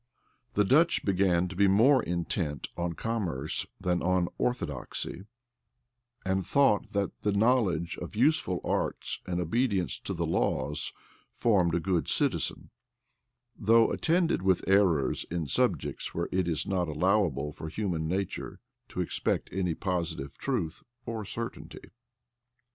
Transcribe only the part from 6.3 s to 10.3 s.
thought that the knowledge of useful arts and obedience to the